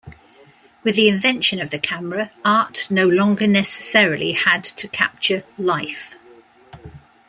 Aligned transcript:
With 0.83 0.95
the 0.95 1.07
invention 1.07 1.61
of 1.61 1.69
the 1.69 1.77
camera, 1.77 2.31
art 2.43 2.89
no 2.89 3.07
longer 3.07 3.45
necessarily 3.45 4.31
had 4.31 4.63
to 4.63 4.87
capture 4.87 5.43
life. 5.59 6.15